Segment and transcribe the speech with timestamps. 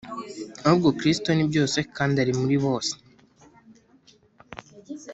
[0.65, 2.93] ahubwo Kristo ni byose kandi ari muri bose.